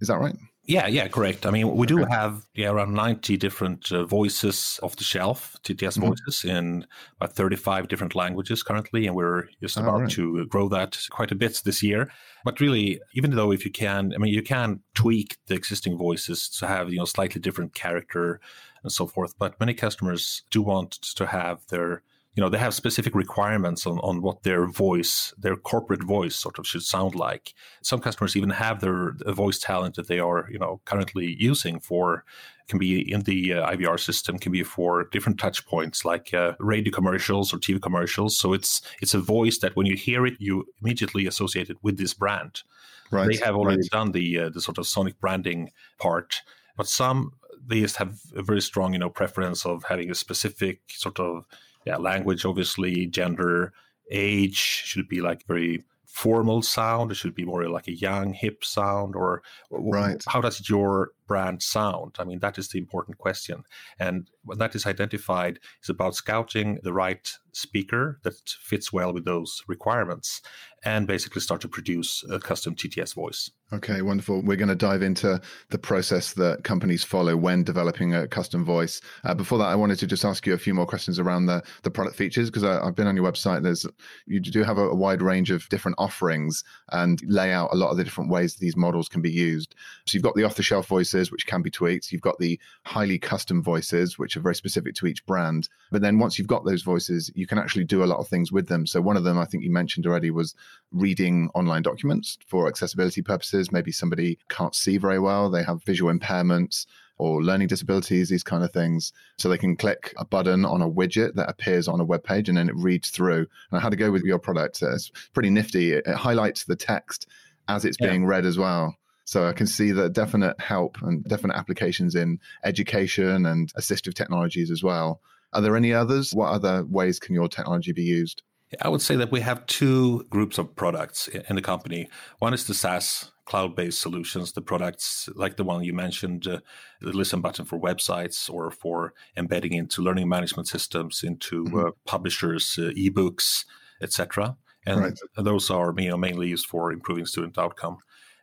Is 0.00 0.08
that 0.08 0.18
right 0.18 0.36
yeah, 0.70 0.86
yeah, 0.86 1.08
correct. 1.08 1.46
I 1.46 1.50
mean, 1.50 1.74
we 1.74 1.86
do 1.86 2.04
have 2.04 2.46
yeah, 2.54 2.70
around 2.70 2.94
90 2.94 3.36
different 3.36 3.90
uh, 3.90 4.04
voices 4.04 4.78
off 4.84 4.94
the 4.94 5.02
shelf, 5.02 5.56
TTS 5.64 5.98
mm-hmm. 5.98 6.08
voices 6.08 6.44
in 6.44 6.86
about 7.16 7.34
35 7.34 7.88
different 7.88 8.14
languages 8.14 8.62
currently, 8.62 9.08
and 9.08 9.16
we're 9.16 9.48
just 9.60 9.76
about 9.76 10.02
right. 10.02 10.10
to 10.10 10.46
grow 10.46 10.68
that 10.68 10.96
quite 11.10 11.32
a 11.32 11.34
bit 11.34 11.60
this 11.64 11.82
year. 11.82 12.12
But 12.44 12.60
really, 12.60 13.00
even 13.14 13.32
though 13.32 13.50
if 13.50 13.64
you 13.64 13.72
can, 13.72 14.12
I 14.14 14.18
mean, 14.18 14.32
you 14.32 14.42
can 14.42 14.80
tweak 14.94 15.38
the 15.48 15.56
existing 15.56 15.98
voices 15.98 16.48
to 16.60 16.68
have, 16.68 16.92
you 16.92 16.98
know, 16.98 17.04
slightly 17.04 17.40
different 17.40 17.74
character 17.74 18.40
and 18.84 18.92
so 18.92 19.06
forth, 19.06 19.34
but 19.38 19.58
many 19.58 19.74
customers 19.74 20.44
do 20.50 20.62
want 20.62 20.92
to 21.16 21.26
have 21.26 21.66
their 21.66 22.02
you 22.34 22.42
know 22.42 22.48
they 22.48 22.58
have 22.58 22.74
specific 22.74 23.14
requirements 23.14 23.86
on, 23.86 23.98
on 24.00 24.22
what 24.22 24.42
their 24.44 24.66
voice 24.66 25.34
their 25.36 25.56
corporate 25.56 26.02
voice 26.02 26.36
sort 26.36 26.58
of 26.58 26.66
should 26.66 26.82
sound 26.82 27.14
like. 27.14 27.54
Some 27.82 28.00
customers 28.00 28.36
even 28.36 28.50
have 28.50 28.80
their 28.80 29.12
voice 29.28 29.58
talent 29.58 29.96
that 29.96 30.08
they 30.08 30.20
are 30.20 30.48
you 30.50 30.58
know 30.58 30.80
currently 30.84 31.36
using 31.38 31.80
for 31.80 32.24
can 32.68 32.78
be 32.78 33.12
in 33.12 33.22
the 33.22 33.54
uh, 33.54 33.70
ivr 33.72 33.98
system 33.98 34.38
can 34.38 34.52
be 34.52 34.62
for 34.62 35.08
different 35.10 35.40
touch 35.40 35.66
points 35.66 36.04
like 36.04 36.32
uh, 36.32 36.52
radio 36.60 36.92
commercials 36.92 37.52
or 37.52 37.58
tv 37.58 37.82
commercials. 37.82 38.38
So 38.38 38.52
it's 38.52 38.80
it's 39.02 39.14
a 39.14 39.20
voice 39.20 39.58
that 39.58 39.74
when 39.74 39.86
you 39.86 39.96
hear 39.96 40.24
it 40.26 40.34
you 40.38 40.66
immediately 40.80 41.26
associate 41.26 41.70
it 41.70 41.78
with 41.82 41.98
this 41.98 42.14
brand. 42.14 42.62
Right 43.10 43.28
they 43.28 43.44
have 43.44 43.56
already 43.56 43.82
right. 43.82 43.90
done 43.90 44.12
the 44.12 44.38
uh, 44.38 44.48
the 44.50 44.60
sort 44.60 44.78
of 44.78 44.86
sonic 44.86 45.20
branding 45.20 45.72
part 45.98 46.42
but 46.76 46.86
some 46.86 47.32
they 47.66 47.80
just 47.80 47.96
have 47.96 48.20
a 48.36 48.42
very 48.42 48.60
strong 48.60 48.92
you 48.92 49.00
know 49.00 49.10
preference 49.10 49.66
of 49.66 49.84
having 49.84 50.10
a 50.10 50.14
specific 50.14 50.80
sort 50.88 51.18
of 51.18 51.44
yeah, 51.84 51.96
language, 51.96 52.44
obviously, 52.44 53.06
gender, 53.06 53.72
age 54.10 54.56
should 54.56 55.08
be 55.08 55.20
like 55.20 55.46
very 55.46 55.84
formal 56.06 56.62
sound. 56.62 57.10
It 57.10 57.14
should 57.14 57.34
be 57.34 57.44
more 57.44 57.68
like 57.68 57.88
a 57.88 57.94
young, 57.94 58.32
hip 58.32 58.64
sound, 58.64 59.14
or 59.14 59.42
right. 59.70 60.22
how 60.26 60.40
does 60.40 60.68
your 60.68 61.10
brand 61.30 61.62
sound? 61.62 62.16
I 62.18 62.24
mean, 62.24 62.40
that 62.40 62.58
is 62.58 62.70
the 62.70 62.78
important 62.78 63.16
question. 63.18 63.62
And 64.00 64.28
when 64.42 64.58
that 64.58 64.74
is 64.74 64.84
identified, 64.84 65.60
it's 65.78 65.88
about 65.88 66.16
scouting 66.16 66.80
the 66.82 66.92
right 66.92 67.30
speaker 67.52 68.18
that 68.24 68.34
fits 68.60 68.92
well 68.92 69.12
with 69.12 69.24
those 69.24 69.62
requirements 69.68 70.42
and 70.84 71.06
basically 71.06 71.40
start 71.40 71.60
to 71.60 71.68
produce 71.68 72.24
a 72.30 72.40
custom 72.40 72.74
TTS 72.74 73.14
voice. 73.14 73.50
Okay, 73.72 74.02
wonderful. 74.02 74.42
We're 74.42 74.56
going 74.56 74.68
to 74.68 74.74
dive 74.74 75.02
into 75.02 75.40
the 75.68 75.78
process 75.78 76.32
that 76.32 76.64
companies 76.64 77.04
follow 77.04 77.36
when 77.36 77.62
developing 77.62 78.14
a 78.14 78.26
custom 78.26 78.64
voice. 78.64 79.00
Uh, 79.22 79.34
before 79.34 79.58
that, 79.58 79.68
I 79.68 79.76
wanted 79.76 79.98
to 80.00 80.06
just 80.06 80.24
ask 80.24 80.46
you 80.46 80.54
a 80.54 80.58
few 80.58 80.74
more 80.74 80.86
questions 80.86 81.18
around 81.18 81.46
the, 81.46 81.62
the 81.82 81.90
product 81.90 82.16
features 82.16 82.50
because 82.50 82.64
I've 82.64 82.96
been 82.96 83.06
on 83.06 83.14
your 83.14 83.30
website. 83.30 83.62
There's 83.62 83.86
you 84.26 84.40
do 84.40 84.64
have 84.64 84.78
a, 84.78 84.88
a, 84.88 84.94
wide 84.94 85.22
range 85.22 85.50
of 85.50 85.68
different 85.68 85.96
offerings 85.98 86.64
and 86.90 87.20
lay 87.26 87.52
out 87.52 87.70
a 87.72 87.76
lot 87.76 87.90
of 87.90 87.96
the 87.96 88.04
different 88.04 88.30
ways 88.30 88.56
these 88.56 88.76
models 88.76 89.08
can 89.08 89.22
be 89.22 89.30
used. 89.30 89.74
So 90.06 90.16
you've 90.16 90.24
got 90.24 90.34
the 90.34 90.44
off-the-shelf 90.44 90.86
voices, 90.86 91.19
which 91.28 91.46
can 91.46 91.60
be 91.60 91.70
tweaked. 91.70 92.12
You've 92.12 92.20
got 92.20 92.38
the 92.38 92.58
highly 92.86 93.18
custom 93.18 93.62
voices, 93.62 94.16
which 94.16 94.36
are 94.36 94.40
very 94.40 94.54
specific 94.54 94.94
to 94.96 95.06
each 95.06 95.26
brand. 95.26 95.68
But 95.90 96.02
then 96.02 96.20
once 96.20 96.38
you've 96.38 96.46
got 96.46 96.64
those 96.64 96.82
voices, 96.82 97.32
you 97.34 97.48
can 97.48 97.58
actually 97.58 97.84
do 97.84 98.04
a 98.04 98.06
lot 98.06 98.20
of 98.20 98.28
things 98.28 98.52
with 98.52 98.68
them. 98.68 98.86
So 98.86 99.00
one 99.00 99.16
of 99.16 99.24
them 99.24 99.38
I 99.38 99.44
think 99.44 99.64
you 99.64 99.72
mentioned 99.72 100.06
already 100.06 100.30
was 100.30 100.54
reading 100.92 101.50
online 101.54 101.82
documents 101.82 102.38
for 102.46 102.68
accessibility 102.68 103.22
purposes. 103.22 103.72
Maybe 103.72 103.90
somebody 103.90 104.38
can't 104.48 104.74
see 104.74 104.98
very 104.98 105.18
well, 105.18 105.50
they 105.50 105.64
have 105.64 105.82
visual 105.82 106.12
impairments 106.12 106.86
or 107.20 107.42
learning 107.42 107.68
disabilities, 107.68 108.30
these 108.30 108.42
kind 108.42 108.64
of 108.64 108.72
things. 108.72 109.12
So 109.36 109.48
they 109.48 109.58
can 109.58 109.76
click 109.76 110.14
a 110.16 110.24
button 110.24 110.64
on 110.64 110.80
a 110.80 110.88
widget 110.88 111.34
that 111.34 111.50
appears 111.50 111.86
on 111.86 112.00
a 112.00 112.04
web 112.04 112.24
page 112.24 112.48
and 112.48 112.56
then 112.56 112.70
it 112.70 112.76
reads 112.76 113.10
through. 113.10 113.46
And 113.70 113.78
I 113.78 113.80
had 113.80 113.90
to 113.90 113.96
go 113.96 114.10
with 114.10 114.22
your 114.22 114.38
product. 114.38 114.82
Uh, 114.82 114.94
it's 114.94 115.10
pretty 115.34 115.50
nifty. 115.50 115.92
It, 115.92 116.06
highlights 116.06 116.64
the 116.64 116.76
text 116.76 117.26
as 117.68 117.84
it's 117.84 117.98
yeah. 118.00 118.08
being 118.08 118.24
read 118.24 118.46
as 118.46 118.56
well. 118.56 118.96
So 119.30 119.46
I 119.46 119.52
can 119.52 119.68
see 119.68 119.92
the 119.92 120.08
definite 120.08 120.60
help 120.60 121.00
and 121.02 121.22
definite 121.22 121.56
applications 121.56 122.16
in 122.16 122.40
education 122.64 123.46
and 123.46 123.72
assistive 123.74 124.12
technologies 124.12 124.72
as 124.72 124.82
well. 124.82 125.20
Are 125.52 125.60
there 125.60 125.76
any 125.76 125.92
others? 125.94 126.34
What 126.34 126.48
other 126.48 126.84
ways 126.84 127.20
can 127.20 127.36
your 127.36 127.46
technology 127.46 127.92
be 127.92 128.02
used? 128.02 128.42
I 128.82 128.88
would 128.88 129.02
say 129.02 129.14
that 129.14 129.30
we 129.30 129.40
have 129.42 129.64
two 129.66 130.24
groups 130.30 130.58
of 130.58 130.74
products 130.74 131.28
in 131.28 131.54
the 131.54 131.62
company. 131.62 132.08
One 132.40 132.52
is 132.54 132.66
the 132.66 132.74
SaaS 132.74 133.30
cloud 133.44 133.76
based 133.76 134.00
solutions, 134.00 134.50
the 134.50 134.62
products 134.62 135.28
like 135.36 135.56
the 135.56 135.62
one 135.62 135.84
you 135.84 135.92
mentioned, 135.92 136.48
uh, 136.48 136.58
the 137.00 137.12
listen 137.12 137.40
button 137.40 137.64
for 137.64 137.78
websites 137.78 138.50
or 138.50 138.72
for 138.72 139.14
embedding 139.36 139.74
into 139.74 140.02
learning 140.02 140.28
management 140.28 140.66
systems, 140.66 141.22
into 141.22 141.66
mm-hmm. 141.66 141.86
uh, 141.86 141.90
publishers, 142.04 142.76
uh, 142.80 142.90
ebooks, 142.96 143.64
etc. 144.02 144.56
and 144.84 145.00
Right. 145.00 145.18
those 145.36 145.70
are 145.70 145.94
you 145.96 146.08
know 146.08 146.16
mainly 146.16 146.48
used 146.48 146.66
for 146.66 146.90
improving 146.90 147.26
student 147.26 147.56
outcome. 147.58 147.98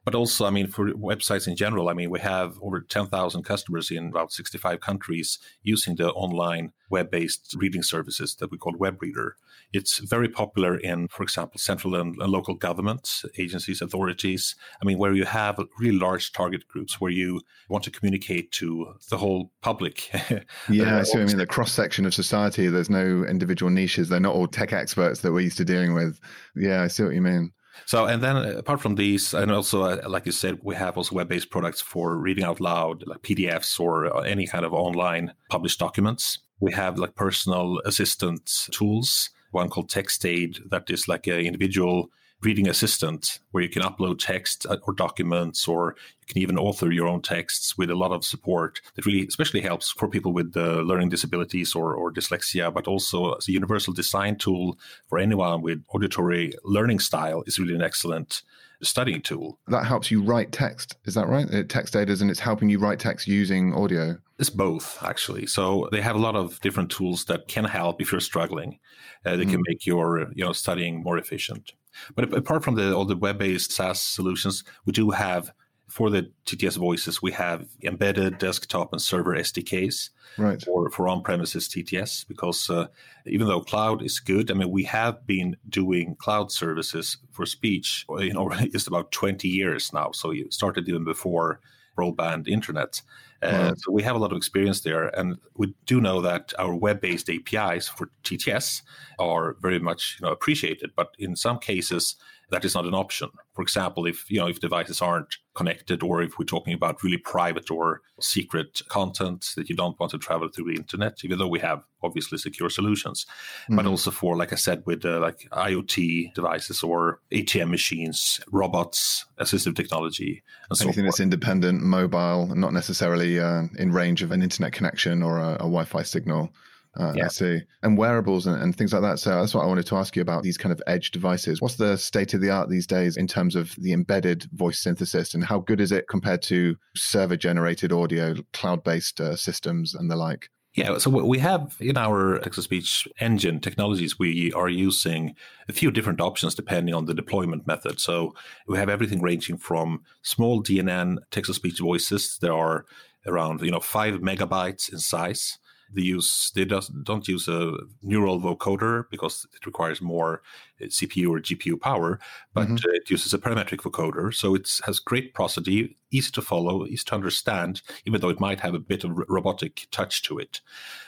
But 0.07 0.15
also, 0.15 0.45
I 0.45 0.51
mean, 0.51 0.67
for 0.67 0.89
websites 0.93 1.49
in 1.49 1.57
general, 1.57 1.89
I 1.89 1.93
mean, 1.93 2.09
we 2.09 2.21
have 2.21 2.57
over 2.61 2.79
10,000 2.79 3.43
customers 3.43 3.91
in 3.91 4.07
about 4.07 4.31
65 4.31 4.79
countries 4.79 5.37
using 5.63 5.97
the 5.97 6.13
online 6.13 6.71
web 6.89 7.11
based 7.11 7.53
reading 7.59 7.83
services 7.83 8.33
that 8.35 8.49
we 8.49 8.57
call 8.57 8.71
WebReader. 8.75 9.31
It's 9.73 9.97
very 9.97 10.29
popular 10.29 10.77
in, 10.77 11.09
for 11.09 11.23
example, 11.23 11.59
central 11.59 11.93
and, 11.95 12.15
local 12.15 12.55
governments, 12.55 13.25
agencies, 13.37 13.81
authorities. 13.81 14.55
I 14.81 14.85
mean, 14.85 14.97
where 14.97 15.13
you 15.13 15.25
have 15.25 15.59
really 15.77 15.99
large 15.99 16.31
target 16.31 16.65
groups 16.69 17.01
where 17.01 17.11
you 17.11 17.41
want 17.67 17.83
to 17.83 17.91
communicate 17.91 18.53
to 18.53 18.93
the 19.09 19.17
whole 19.17 19.51
public. 19.61 20.09
Yeah, 20.69 20.99
I 20.99 21.03
see 21.03 21.19
I 21.19 21.25
mean. 21.25 21.35
Uh, 21.35 21.39
the 21.39 21.45
cross 21.45 21.73
section 21.73 22.05
of 22.05 22.13
society, 22.13 22.67
there's 22.67 22.89
no 22.89 23.25
individual 23.25 23.69
niches. 23.69 24.07
They're 24.07 24.21
not 24.21 24.35
all 24.35 24.47
tech 24.47 24.71
experts 24.71 25.19
that 25.19 25.33
we're 25.33 25.41
used 25.41 25.57
to 25.57 25.65
dealing 25.65 25.93
with. 25.93 26.17
Yeah, 26.55 26.83
I 26.83 26.87
see 26.87 27.03
what 27.03 27.13
you 27.13 27.21
mean. 27.21 27.51
So, 27.85 28.05
and 28.05 28.21
then 28.21 28.35
uh, 28.35 28.53
apart 28.57 28.81
from 28.81 28.95
these, 28.95 29.33
and 29.33 29.51
also, 29.51 29.83
uh, 29.83 30.09
like 30.09 30.25
you 30.25 30.31
said, 30.31 30.59
we 30.61 30.75
have 30.75 30.97
also 30.97 31.15
web 31.15 31.29
based 31.29 31.49
products 31.49 31.81
for 31.81 32.17
reading 32.17 32.43
out 32.43 32.59
loud, 32.59 33.05
like 33.07 33.21
PDFs 33.21 33.79
or 33.79 34.15
uh, 34.15 34.21
any 34.21 34.47
kind 34.47 34.65
of 34.65 34.73
online 34.73 35.33
published 35.49 35.79
documents. 35.79 36.39
We 36.59 36.73
have 36.73 36.97
like 36.97 37.15
personal 37.15 37.79
assistant 37.85 38.67
tools, 38.71 39.29
one 39.51 39.69
called 39.69 39.89
TextAid, 39.89 40.69
that 40.69 40.89
is 40.89 41.07
like 41.07 41.27
an 41.27 41.39
individual 41.39 42.09
reading 42.41 42.67
assistant 42.67 43.39
where 43.51 43.63
you 43.63 43.69
can 43.69 43.81
upload 43.81 44.19
text 44.19 44.65
uh, 44.69 44.77
or 44.83 44.93
documents 44.93 45.67
or 45.67 45.95
you 46.21 46.33
can 46.33 46.41
even 46.41 46.57
author 46.57 46.91
your 46.91 47.07
own 47.07 47.21
texts 47.21 47.77
with 47.77 47.89
a 47.89 47.95
lot 47.95 48.11
of 48.11 48.23
support 48.23 48.79
that 48.95 49.05
really 49.05 49.25
especially 49.27 49.61
helps 49.61 49.91
for 49.91 50.07
people 50.07 50.33
with 50.33 50.55
uh, 50.55 50.81
learning 50.81 51.09
disabilities 51.09 51.73
or, 51.73 51.95
or 51.95 52.11
dyslexia 52.11 52.71
but 52.71 52.87
also 52.87 53.33
as 53.33 53.47
a 53.47 53.51
universal 53.51 53.93
design 53.93 54.35
tool 54.35 54.77
for 55.07 55.17
anyone 55.17 55.61
with 55.61 55.83
auditory 55.89 56.53
learning 56.63 56.99
style 56.99 57.43
is 57.47 57.59
really 57.59 57.75
an 57.75 57.81
excellent 57.81 58.43
studying 58.83 59.21
tool 59.21 59.57
That 59.67 59.85
helps 59.85 60.11
you 60.11 60.21
write 60.21 60.51
text. 60.51 60.97
Is 61.05 61.15
that 61.15 61.27
right? 61.27 61.49
It 61.49 61.69
text 61.69 61.93
data 61.93 62.15
and 62.19 62.29
it's 62.29 62.39
helping 62.39 62.69
you 62.69 62.77
write 62.77 62.99
text 62.99 63.27
using 63.27 63.73
audio. 63.73 64.17
It's 64.37 64.51
both, 64.51 65.01
actually. 65.01 65.47
So 65.47 65.89
they 65.91 66.01
have 66.01 66.15
a 66.15 66.19
lot 66.19 66.35
of 66.35 66.59
different 66.61 66.91
tools 66.91 67.25
that 67.25 67.47
can 67.47 67.65
help 67.65 68.01
if 68.01 68.11
you're 68.11 68.21
struggling. 68.21 68.77
Uh, 69.25 69.35
they 69.35 69.45
can 69.45 69.63
make 69.67 69.85
your 69.85 70.31
you 70.35 70.45
know 70.45 70.53
studying 70.53 71.01
more 71.01 71.17
efficient. 71.17 71.73
But 72.15 72.33
apart 72.33 72.63
from 72.63 72.75
the 72.75 72.95
all 72.95 73.05
the 73.05 73.15
web-based 73.15 73.71
SaaS 73.71 74.01
solutions, 74.01 74.63
we 74.85 74.93
do 74.93 75.11
have 75.11 75.51
for 75.87 76.09
the 76.09 76.29
TTS 76.45 76.77
voices, 76.77 77.21
we 77.21 77.31
have 77.31 77.65
embedded 77.81 78.37
desktop 78.39 78.91
and 78.91 79.01
server 79.01 79.35
SDKs 79.35 80.09
Right. 80.37 80.61
for, 80.61 80.89
for 80.91 81.07
on-premises 81.07 81.67
TTS 81.67 82.27
because 82.27 82.69
uh, 82.69 82.87
even 83.25 83.47
though 83.47 83.61
cloud 83.61 84.03
is 84.03 84.19
good, 84.19 84.51
I 84.51 84.53
mean 84.53 84.69
we 84.69 84.83
have 84.83 85.25
been 85.25 85.57
doing 85.67 86.15
cloud 86.19 86.51
services 86.51 87.17
for 87.31 87.45
speech, 87.45 88.05
you 88.19 88.33
know, 88.33 88.49
just 88.71 88.87
about 88.87 89.11
20 89.11 89.47
years 89.47 89.91
now. 89.93 90.11
So 90.11 90.31
you 90.31 90.51
started 90.51 90.87
even 90.87 91.03
before 91.03 91.59
broadband 91.97 92.47
internet. 92.47 93.01
Uh, 93.41 93.69
Wow. 93.69 93.73
So 93.77 93.91
we 93.91 94.03
have 94.03 94.15
a 94.15 94.19
lot 94.19 94.31
of 94.31 94.37
experience 94.37 94.81
there, 94.81 95.07
and 95.19 95.37
we 95.55 95.73
do 95.85 96.01
know 96.01 96.21
that 96.21 96.53
our 96.57 96.75
web-based 96.75 97.29
APIs 97.29 97.87
for 97.87 98.09
TTS 98.23 98.81
are 99.19 99.55
very 99.61 99.79
much 99.79 100.17
you 100.19 100.25
know 100.25 100.31
appreciated. 100.31 100.91
But 100.95 101.09
in 101.19 101.35
some 101.35 101.59
cases, 101.59 102.15
that 102.49 102.63
is 102.65 102.75
not 102.75 102.85
an 102.85 102.93
option. 102.93 103.29
For 103.53 103.61
example, 103.61 104.05
if 104.05 104.29
you 104.31 104.39
know 104.39 104.47
if 104.47 104.59
devices 104.59 105.01
aren't 105.01 105.35
connected, 105.53 106.03
or 106.03 106.21
if 106.21 106.37
we're 106.37 106.45
talking 106.45 106.73
about 106.73 107.03
really 107.03 107.17
private 107.17 107.69
or 107.71 108.01
secret 108.21 108.81
content 108.89 109.47
that 109.57 109.69
you 109.69 109.75
don't 109.75 109.99
want 109.99 110.11
to 110.11 110.17
travel 110.19 110.47
through 110.47 110.65
the 110.71 110.79
internet, 110.79 111.17
even 111.23 111.39
though 111.39 111.47
we 111.47 111.59
have 111.59 111.81
obviously 112.03 112.37
secure 112.37 112.69
solutions, 112.69 113.25
but 113.69 113.85
Mhm. 113.85 113.89
also 113.89 114.11
for 114.11 114.35
like 114.37 114.53
I 114.53 114.55
said 114.55 114.83
with 114.85 115.03
uh, 115.03 115.19
like 115.19 115.47
IoT 115.51 116.33
devices 116.35 116.83
or 116.83 117.19
ATM 117.31 117.69
machines, 117.69 118.39
robots, 118.51 119.25
assistive 119.39 119.75
technology, 119.75 120.43
and 120.69 120.79
Anything 120.81 121.03
forth. 121.03 121.05
that's 121.05 121.19
independent, 121.19 121.81
mobile, 121.81 122.47
not 122.55 122.71
necessarily 122.73 123.39
uh, 123.39 123.63
in 123.79 123.91
range 123.91 124.21
of 124.21 124.31
an 124.31 124.41
internet 124.43 124.73
connection 124.73 125.23
or 125.23 125.39
a, 125.39 125.53
a 125.55 125.67
Wi-Fi 125.69 126.03
signal. 126.03 126.53
Uh, 126.99 127.09
I 127.09 127.15
Yeah. 127.15 127.27
see. 127.27 127.61
And 127.83 127.97
wearables 127.97 128.47
and, 128.47 128.61
and 128.61 128.75
things 128.75 128.93
like 128.93 129.03
that. 129.03 129.19
So 129.19 129.29
that's 129.29 129.53
what 129.53 129.63
I 129.63 129.67
wanted 129.67 129.85
to 129.87 129.95
ask 129.95 130.15
you 130.15 130.21
about 130.21 130.43
these 130.43 130.57
kind 130.57 130.73
of 130.73 130.81
edge 130.87 131.11
devices. 131.11 131.61
What's 131.61 131.75
the 131.75 131.97
state 131.97 132.33
of 132.33 132.41
the 132.41 132.49
art 132.49 132.69
these 132.69 132.87
days 132.87 133.17
in 133.17 133.27
terms 133.27 133.55
of 133.55 133.75
the 133.77 133.93
embedded 133.93 134.47
voice 134.53 134.79
synthesis 134.79 135.33
and 135.33 135.43
how 135.43 135.59
good 135.59 135.79
is 135.79 135.91
it 135.91 136.07
compared 136.07 136.41
to 136.43 136.75
server 136.95 137.37
generated 137.37 137.91
audio, 137.91 138.35
cloud 138.53 138.83
based 138.83 139.21
uh, 139.21 139.35
systems 139.35 139.93
and 139.93 140.09
the 140.09 140.15
like? 140.15 140.49
Yeah, 140.73 140.99
so 140.99 141.09
we 141.09 141.39
have 141.39 141.75
in 141.79 141.97
our 141.97 142.37
text 142.37 142.57
to 142.57 142.61
speech 142.61 143.07
engine 143.19 143.59
technologies, 143.59 144.19
we 144.19 144.53
are 144.53 144.69
using 144.69 145.35
a 145.67 145.73
few 145.73 145.89
different 145.89 146.21
options 146.21 146.53
depending 146.53 146.93
on 146.93 147.05
the 147.05 147.15
deployment 147.15 147.65
method. 147.65 147.99
So 147.99 148.35
we 148.67 148.77
have 148.77 148.87
everything 148.87 149.19
ranging 149.19 149.57
from 149.57 150.03
small 150.21 150.61
DNN 150.61 151.17
text 151.31 151.47
to 151.49 151.55
speech 151.55 151.79
voices. 151.79 152.37
There 152.41 152.53
are 152.53 152.85
around 153.25 153.61
you 153.61 153.71
know 153.71 153.79
five 153.79 154.15
megabytes 154.15 154.91
in 154.93 154.99
size. 154.99 155.57
They 155.93 156.01
use 156.01 156.51
they 156.55 156.65
does, 156.65 156.87
don't 156.89 157.27
use 157.27 157.47
a 157.47 157.73
neural 158.01 158.39
vocoder 158.41 159.05
because 159.09 159.45
it 159.55 159.65
requires 159.65 160.01
more 160.01 160.41
uh, 160.81 160.85
CPU 160.85 161.29
or 161.29 161.39
GPU 161.39 161.79
power, 161.79 162.19
but 162.53 162.67
Mhm. 162.67 162.85
uh, 162.85 162.89
it 162.93 163.09
uses 163.09 163.33
a 163.33 163.37
parametric 163.39 163.79
vocoder. 163.81 164.33
So 164.33 164.55
it 164.55 164.69
has 164.85 164.99
great 164.99 165.33
prosody, 165.33 165.95
easy 166.11 166.31
to 166.31 166.41
follow, 166.41 166.85
easy 166.85 167.03
to 167.05 167.15
understand, 167.15 167.81
even 168.05 168.21
though 168.21 168.29
it 168.29 168.39
might 168.39 168.59
have 168.59 168.73
a 168.75 168.79
bit 168.79 169.03
of 169.03 169.11
robotic 169.27 169.87
touch 169.91 170.21
to 170.23 170.37
it. 170.39 170.61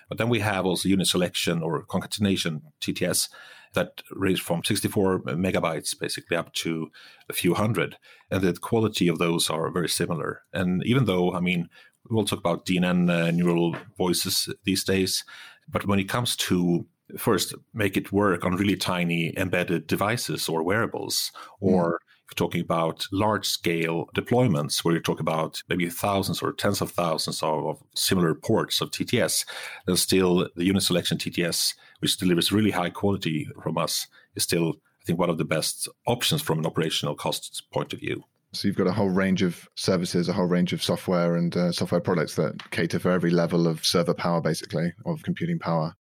But 0.07 0.17
then 0.17 0.29
we 0.29 0.39
have 0.39 0.65
also 0.65 0.89
unit 0.89 1.07
selection 1.07 1.61
or 1.61 1.83
concatenation 1.83 2.61
TTS 2.81 3.29
that 3.73 4.01
range 4.11 4.41
from 4.41 4.63
64 4.63 5.19
megabytes 5.21 5.97
basically 5.99 6.35
up 6.35 6.51
to 6.53 6.89
a 7.29 7.33
few 7.33 7.53
hundred. 7.53 7.97
And 8.31 8.41
the 8.41 8.53
quality 8.53 9.07
of 9.07 9.19
those 9.19 9.49
are 9.49 9.69
very 9.69 9.89
similar. 9.89 10.41
And 10.53 10.83
even 10.85 11.05
though, 11.05 11.33
I 11.33 11.39
mean, 11.39 11.69
we 12.09 12.15
will 12.15 12.25
talk 12.25 12.39
about 12.39 12.65
DNN 12.65 13.09
uh, 13.09 13.31
neural 13.31 13.75
voices 13.97 14.49
these 14.63 14.83
days, 14.83 15.23
but 15.67 15.85
when 15.85 15.99
it 15.99 16.09
comes 16.09 16.35
to 16.35 16.85
first 17.17 17.53
make 17.73 17.97
it 17.97 18.11
work 18.11 18.45
on 18.45 18.55
really 18.55 18.75
tiny 18.75 19.33
embedded 19.37 19.87
devices 19.87 20.47
or 20.49 20.63
wearables, 20.63 21.31
or 21.59 21.95
if 21.95 22.39
you're 22.39 22.47
talking 22.47 22.61
about 22.61 23.05
large 23.11 23.47
scale 23.47 24.09
deployments 24.15 24.83
where 24.83 24.93
you 24.93 24.99
talk 24.99 25.19
about 25.19 25.61
maybe 25.69 25.89
thousands 25.89 26.41
or 26.41 26.53
tens 26.53 26.81
of 26.81 26.91
thousands 26.91 27.41
of, 27.41 27.65
of 27.65 27.83
similar 27.95 28.35
ports 28.35 28.81
of 28.81 28.91
TTS, 28.91 29.45
then 29.87 29.95
still 29.95 30.47
the 30.55 30.65
unit 30.65 30.83
selection 30.83 31.17
TTS, 31.17 31.73
which 31.99 32.17
delivers 32.17 32.51
really 32.51 32.71
high 32.71 32.91
quality 32.91 33.47
from 33.63 33.77
us, 33.77 34.07
is 34.35 34.43
still, 34.43 34.75
I 35.01 35.05
think, 35.05 35.19
one 35.19 35.29
of 35.29 35.39
the 35.39 35.45
best 35.45 35.87
options 36.05 36.41
from 36.41 36.59
an 36.59 36.65
operational 36.65 37.15
cost 37.15 37.63
point 37.71 37.93
of 37.93 37.99
view. 37.99 38.23
So 38.51 38.67
you've 38.67 38.77
got 38.77 38.87
a 38.87 38.91
whole 38.91 39.09
range 39.09 39.41
of 39.41 39.67
services, 39.75 40.27
a 40.27 40.33
whole 40.33 40.45
range 40.45 40.73
of 40.73 40.83
software 40.83 41.35
and 41.35 41.55
uh, 41.55 41.71
software 41.71 42.01
products 42.01 42.35
that 42.35 42.71
cater 42.71 42.99
for 42.99 43.11
every 43.11 43.29
level 43.29 43.67
of 43.67 43.85
server 43.85 44.13
power, 44.13 44.41
basically, 44.41 44.93
of 45.05 45.21
computing 45.23 45.59
power. 45.59 45.95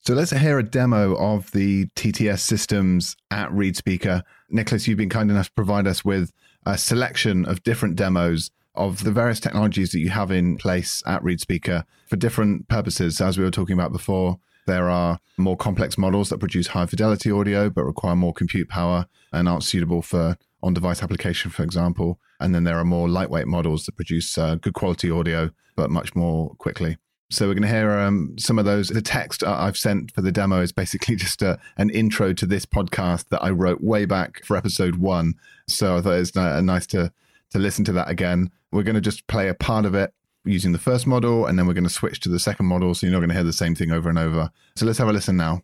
So 0.00 0.14
let's 0.14 0.32
hear 0.32 0.58
a 0.58 0.64
demo 0.64 1.14
of 1.16 1.52
the 1.52 1.86
TTS 1.94 2.40
systems 2.40 3.14
at 3.30 3.50
ReadSpeaker. 3.50 4.22
Nicholas, 4.50 4.88
you've 4.88 4.98
been 4.98 5.08
kind 5.08 5.30
enough 5.30 5.46
to 5.46 5.52
provide 5.52 5.86
us 5.86 6.04
with 6.04 6.32
a 6.66 6.76
selection 6.76 7.44
of 7.44 7.62
different 7.62 7.96
demos 7.96 8.50
of 8.74 9.04
the 9.04 9.12
various 9.12 9.38
technologies 9.38 9.92
that 9.92 10.00
you 10.00 10.08
have 10.08 10.30
in 10.30 10.56
place 10.56 11.02
at 11.06 11.22
ReadSpeaker 11.22 11.84
for 12.08 12.16
different 12.16 12.68
purposes. 12.68 13.20
As 13.20 13.38
we 13.38 13.44
were 13.44 13.50
talking 13.50 13.74
about 13.74 13.92
before, 13.92 14.38
there 14.66 14.88
are 14.90 15.18
more 15.36 15.56
complex 15.56 15.98
models 15.98 16.30
that 16.30 16.38
produce 16.38 16.68
high 16.68 16.86
fidelity 16.86 17.30
audio 17.30 17.68
but 17.68 17.84
require 17.84 18.16
more 18.16 18.32
compute 18.32 18.68
power 18.68 19.06
and 19.32 19.48
aren't 19.48 19.64
suitable 19.64 20.02
for 20.02 20.36
on 20.62 20.74
device 20.74 21.02
application, 21.02 21.50
for 21.50 21.62
example. 21.62 22.18
And 22.40 22.54
then 22.54 22.64
there 22.64 22.78
are 22.78 22.84
more 22.84 23.08
lightweight 23.08 23.46
models 23.46 23.84
that 23.86 23.96
produce 23.96 24.36
uh, 24.38 24.56
good 24.56 24.74
quality 24.74 25.10
audio 25.10 25.50
but 25.74 25.90
much 25.90 26.14
more 26.14 26.54
quickly. 26.56 26.98
So 27.30 27.48
we're 27.48 27.54
going 27.54 27.62
to 27.62 27.68
hear 27.68 27.92
um, 27.92 28.34
some 28.38 28.58
of 28.58 28.66
those. 28.66 28.88
The 28.88 29.00
text 29.00 29.42
I- 29.42 29.66
I've 29.66 29.76
sent 29.78 30.12
for 30.12 30.20
the 30.20 30.30
demo 30.32 30.60
is 30.60 30.70
basically 30.70 31.16
just 31.24 31.40
a, 31.40 31.58
an 31.78 31.88
intro 31.90 32.34
to 32.34 32.44
this 32.46 32.66
podcast 32.66 33.28
that 33.30 33.42
I 33.42 33.50
wrote 33.50 33.80
way 33.80 34.04
back 34.04 34.44
for 34.44 34.56
episode 34.56 34.96
one. 34.96 35.34
So 35.66 35.96
I 35.96 36.00
thought 36.02 36.18
it's 36.18 36.36
uh, 36.36 36.60
nice 36.60 36.86
to 36.88 37.12
to 37.50 37.58
listen 37.58 37.84
to 37.84 37.92
that 37.92 38.08
again. 38.08 38.50
We're 38.70 38.82
going 38.82 38.94
to 38.94 39.00
just 39.02 39.26
play 39.26 39.48
a 39.48 39.54
part 39.54 39.84
of 39.84 39.94
it 39.94 40.12
using 40.44 40.72
the 40.72 40.78
first 40.78 41.06
model, 41.06 41.46
and 41.46 41.58
then 41.58 41.66
we're 41.66 41.74
going 41.74 41.84
to 41.84 41.90
switch 41.90 42.20
to 42.20 42.28
the 42.30 42.38
second 42.38 42.66
model. 42.66 42.94
So 42.94 43.06
you're 43.06 43.12
not 43.12 43.20
going 43.20 43.28
to 43.28 43.34
hear 43.34 43.44
the 43.44 43.52
same 43.52 43.74
thing 43.74 43.90
over 43.92 44.08
and 44.08 44.18
over. 44.18 44.50
So 44.76 44.86
let's 44.86 44.98
have 44.98 45.08
a 45.08 45.12
listen 45.12 45.36
now. 45.36 45.62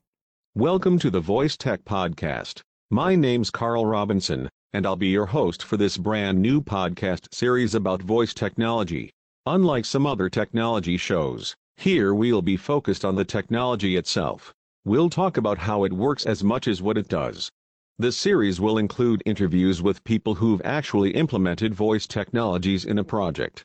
Welcome 0.55 0.99
to 1.01 1.11
the 1.11 1.21
Voice 1.21 1.57
Tech 1.57 1.85
Podcast. 1.85 2.63
My 2.91 3.15
name's 3.15 3.51
Carl 3.51 3.87
Robinson, 3.87 4.49
and 4.73 4.87
I'll 4.87 4.97
be 4.97 5.09
your 5.09 5.27
host 5.27 5.63
for 5.63 5.77
this 5.77 5.97
brand 5.97 6.41
new 6.41 6.61
podcast 6.61 7.33
series 7.33 7.75
about 7.75 8.03
voice 8.03 8.35
technology. 8.35 9.11
Unlike 9.47 9.85
some 9.87 10.07
other 10.07 10.29
technology 10.29 10.97
shows, 10.97 11.57
here 11.77 12.15
we'll 12.15 12.43
be 12.43 12.57
focused 12.57 13.05
on 13.05 13.15
the 13.15 13.25
technology 13.25 13.97
itself. 13.97 14.53
We'll 14.85 15.11
talk 15.11 15.37
about 15.37 15.59
how 15.59 15.85
it 15.85 15.93
works 15.93 16.27
as 16.27 16.45
much 16.45 16.69
as 16.69 16.83
what 16.83 16.99
it 16.99 17.09
does. 17.09 17.51
The 17.99 18.13
series 18.13 18.61
will 18.61 18.79
include 18.79 19.23
interviews 19.27 19.83
with 19.83 20.05
people 20.05 20.35
who've 20.35 20.63
actually 20.65 21.11
implemented 21.13 21.75
voice 21.75 22.07
technologies 22.07 22.85
in 22.85 22.99
a 22.99 23.05
project. 23.05 23.65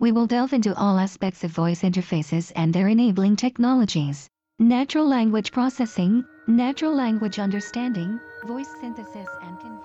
We 0.00 0.10
will 0.10 0.26
delve 0.26 0.52
into 0.52 0.76
all 0.76 0.98
aspects 0.98 1.44
of 1.44 1.50
voice 1.50 1.82
interfaces 1.82 2.50
and 2.56 2.72
their 2.72 2.88
enabling 2.88 3.36
technologies. 3.36 4.28
Natural 4.58 5.06
language 5.06 5.52
processing, 5.52 6.24
natural 6.46 6.94
language 6.94 7.38
understanding, 7.38 8.18
voice 8.46 8.68
synthesis 8.80 9.28
and 9.42 9.60
conversion. 9.60 9.83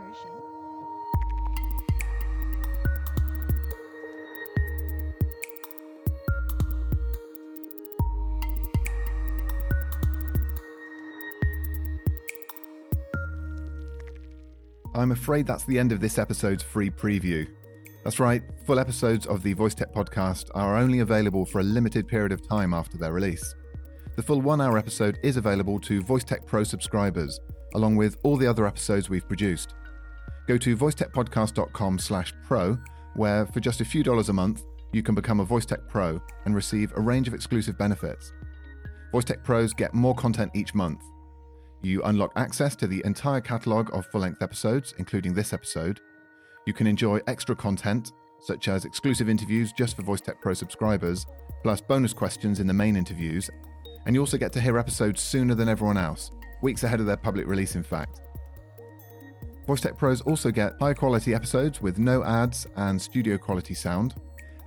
I'm 14.95 15.11
afraid 15.11 15.45
that's 15.45 15.65
the 15.65 15.77
end 15.77 15.91
of 15.91 15.99
this 15.99 16.17
episode's 16.17 16.63
free 16.63 16.89
preview. 16.89 17.47
That's 18.03 18.19
right, 18.19 18.41
full 18.65 18.79
episodes 18.79 19.27
of 19.27 19.43
the 19.43 19.53
Voice 19.53 19.75
Tech 19.75 19.93
podcast 19.93 20.49
are 20.55 20.77
only 20.77 20.99
available 20.99 21.45
for 21.45 21.59
a 21.59 21.63
limited 21.63 22.07
period 22.07 22.31
of 22.31 22.47
time 22.47 22.73
after 22.73 22.97
their 22.97 23.13
release. 23.13 23.55
The 24.15 24.23
full 24.23 24.41
one 24.41 24.61
hour 24.61 24.77
episode 24.77 25.19
is 25.21 25.37
available 25.37 25.79
to 25.81 26.01
Voice 26.01 26.23
Tech 26.23 26.45
Pro 26.45 26.63
subscribers, 26.63 27.39
along 27.75 27.97
with 27.97 28.17
all 28.23 28.35
the 28.35 28.47
other 28.47 28.65
episodes 28.65 29.09
we've 29.09 29.27
produced. 29.27 29.75
Go 30.47 30.57
to 30.57 30.75
voicetechpodcast.com 30.75 31.99
slash 31.99 32.33
pro, 32.43 32.77
where 33.13 33.45
for 33.45 33.59
just 33.59 33.81
a 33.81 33.85
few 33.85 34.01
dollars 34.01 34.29
a 34.29 34.33
month, 34.33 34.63
you 34.91 35.03
can 35.03 35.13
become 35.13 35.39
a 35.39 35.45
Voice 35.45 35.67
Tech 35.67 35.87
Pro 35.87 36.19
and 36.45 36.55
receive 36.55 36.91
a 36.95 37.01
range 37.01 37.27
of 37.27 37.35
exclusive 37.35 37.77
benefits. 37.77 38.33
Voice 39.11 39.25
Tech 39.25 39.43
Pros 39.43 39.73
get 39.73 39.93
more 39.93 40.15
content 40.15 40.51
each 40.55 40.73
month. 40.73 41.03
You 41.81 42.01
unlock 42.03 42.33
access 42.35 42.75
to 42.77 42.87
the 42.87 43.01
entire 43.05 43.39
catalogue 43.39 43.89
of 43.93 44.05
full 44.07 44.21
length 44.21 44.41
episodes, 44.41 44.93
including 44.97 45.33
this 45.33 45.53
episode. 45.53 46.01
You 46.65 46.73
can 46.73 46.87
enjoy 46.87 47.21
extra 47.27 47.55
content, 47.55 48.11
such 48.41 48.67
as 48.67 48.83
exclusive 48.83 49.29
interviews 49.29 49.71
just 49.71 49.95
for 49.95 50.01
Voice 50.01 50.21
Tech 50.21 50.41
Pro 50.41 50.53
subscribers, 50.53 51.25
plus 51.63 51.79
bonus 51.79 52.13
questions 52.13 52.59
in 52.59 52.67
the 52.67 52.73
main 52.73 52.97
interviews. 52.97 53.49
And 54.05 54.13
you 54.13 54.21
also 54.21 54.37
get 54.37 54.51
to 54.53 54.61
hear 54.61 54.77
episodes 54.77 55.21
sooner 55.21 55.55
than 55.55 55.69
everyone 55.69 55.97
else, 55.97 56.31
weeks 56.61 56.83
ahead 56.83 56.99
of 56.99 57.05
their 57.05 57.17
public 57.17 57.47
release, 57.47 57.75
in 57.75 57.83
fact. 57.83 58.21
Voice 59.65 59.81
Tech 59.81 59.97
Pros 59.97 60.21
also 60.21 60.51
get 60.51 60.73
high 60.81 60.93
quality 60.93 61.33
episodes 61.33 61.81
with 61.81 61.97
no 61.97 62.23
ads 62.25 62.67
and 62.75 63.01
studio 63.01 63.37
quality 63.37 63.73
sound, 63.73 64.15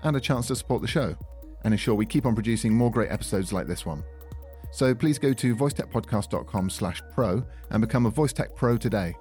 and 0.03 0.17
a 0.17 0.21
chance 0.21 0.47
to 0.47 0.57
support 0.57 0.81
the 0.81 0.89
show 0.89 1.15
and 1.65 1.75
ensure 1.75 1.95
we 1.95 2.07
keep 2.07 2.25
on 2.25 2.35
producing 2.35 2.73
more 2.73 2.91
great 2.91 3.11
episodes 3.11 3.53
like 3.53 3.67
this 3.67 3.85
one. 3.85 4.03
So 4.73 4.95
please 4.95 5.19
go 5.19 5.33
to 5.35 5.55
voicetechpodcast.com 5.55 6.71
slash 6.71 7.03
pro 7.13 7.45
and 7.71 7.81
become 7.81 8.07
a 8.07 8.11
Voice 8.11 8.33
Tech 8.33 8.57
Pro 8.57 8.77
today. 8.77 9.15